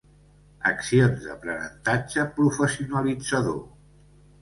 Accions 0.69 1.19
d'aprenentatge 1.27 2.27
professionalitzador. 2.41 3.65